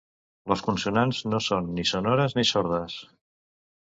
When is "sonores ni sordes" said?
1.91-2.99